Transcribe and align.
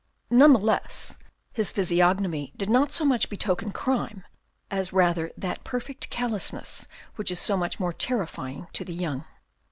None 0.31 0.53
the 0.53 0.57
less, 0.59 1.15
his 1.53 1.69
physiognomy 1.71 2.53
did 2.57 2.71
not 2.71 2.91
so 2.91 3.05
much 3.05 3.29
betoken 3.29 3.71
crime 3.71 4.25
as 4.71 4.91
rather 4.91 5.31
that 5.37 5.63
perfect 5.63 6.09
callousness 6.09 6.87
which 7.17 7.29
is 7.29 7.39
so 7.39 7.55
much 7.55 7.79
more 7.79 7.93
terrifying 7.93 8.67
to 8.73 8.83
the 8.83 8.95
young. 8.95 9.25